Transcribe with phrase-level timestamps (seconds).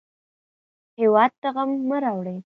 [0.99, 2.37] هېواد ته غم مه راوړئ